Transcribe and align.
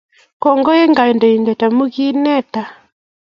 Kongoi 0.41 0.81
eng 0.83 0.97
konetindet 0.97 1.61
amu 1.67 1.85
keneta 1.95 2.63